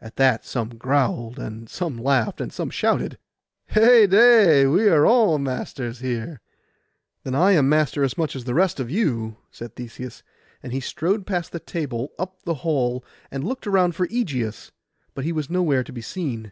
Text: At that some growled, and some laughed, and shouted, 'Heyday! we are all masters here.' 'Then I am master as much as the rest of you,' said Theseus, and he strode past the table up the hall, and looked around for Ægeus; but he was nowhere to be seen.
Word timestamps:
At 0.00 0.16
that 0.16 0.44
some 0.44 0.70
growled, 0.70 1.38
and 1.38 1.68
some 1.70 1.98
laughed, 1.98 2.40
and 2.40 2.52
shouted, 2.74 3.16
'Heyday! 3.66 4.66
we 4.66 4.88
are 4.88 5.06
all 5.06 5.38
masters 5.38 6.00
here.' 6.00 6.40
'Then 7.22 7.36
I 7.36 7.52
am 7.52 7.68
master 7.68 8.02
as 8.02 8.18
much 8.18 8.34
as 8.34 8.42
the 8.42 8.54
rest 8.54 8.80
of 8.80 8.90
you,' 8.90 9.36
said 9.52 9.76
Theseus, 9.76 10.24
and 10.64 10.72
he 10.72 10.80
strode 10.80 11.28
past 11.28 11.52
the 11.52 11.60
table 11.60 12.10
up 12.18 12.42
the 12.42 12.54
hall, 12.66 13.04
and 13.30 13.44
looked 13.44 13.68
around 13.68 13.94
for 13.94 14.08
Ægeus; 14.08 14.72
but 15.14 15.24
he 15.24 15.30
was 15.30 15.48
nowhere 15.48 15.84
to 15.84 15.92
be 15.92 16.02
seen. 16.02 16.50